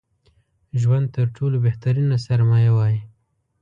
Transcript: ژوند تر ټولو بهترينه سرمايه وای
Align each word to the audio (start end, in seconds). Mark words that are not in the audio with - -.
ژوند 0.81 1.07
تر 1.15 1.27
ټولو 1.35 1.57
بهترينه 1.65 2.15
سرمايه 2.25 2.71
وای 2.73 2.95